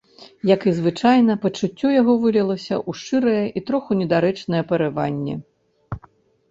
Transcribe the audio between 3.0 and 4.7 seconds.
шчырае і троху недарэчнае